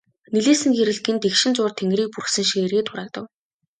[0.33, 3.25] Нэлийсэн гэрэл гэнэт эгшин зуур тэнгэрийг бүрхсэн шигээ эргээд хураагдав.